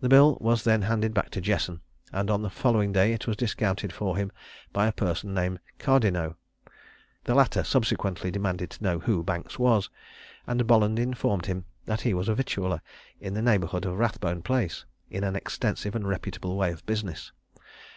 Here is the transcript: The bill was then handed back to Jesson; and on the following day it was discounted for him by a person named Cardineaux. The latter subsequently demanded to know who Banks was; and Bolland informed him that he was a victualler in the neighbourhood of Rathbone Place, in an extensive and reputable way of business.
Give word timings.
The 0.00 0.08
bill 0.08 0.38
was 0.40 0.62
then 0.62 0.82
handed 0.82 1.12
back 1.12 1.30
to 1.30 1.40
Jesson; 1.40 1.80
and 2.12 2.30
on 2.30 2.42
the 2.42 2.48
following 2.50 2.92
day 2.92 3.12
it 3.12 3.26
was 3.26 3.36
discounted 3.36 3.92
for 3.92 4.16
him 4.16 4.30
by 4.72 4.86
a 4.86 4.92
person 4.92 5.34
named 5.34 5.58
Cardineaux. 5.80 6.36
The 7.24 7.34
latter 7.34 7.64
subsequently 7.64 8.30
demanded 8.30 8.70
to 8.70 8.84
know 8.84 9.00
who 9.00 9.24
Banks 9.24 9.58
was; 9.58 9.90
and 10.46 10.68
Bolland 10.68 11.00
informed 11.00 11.46
him 11.46 11.64
that 11.86 12.02
he 12.02 12.14
was 12.14 12.28
a 12.28 12.34
victualler 12.36 12.80
in 13.18 13.34
the 13.34 13.42
neighbourhood 13.42 13.84
of 13.86 13.98
Rathbone 13.98 14.40
Place, 14.42 14.84
in 15.10 15.24
an 15.24 15.34
extensive 15.34 15.96
and 15.96 16.06
reputable 16.06 16.56
way 16.56 16.70
of 16.70 16.86
business. 16.86 17.32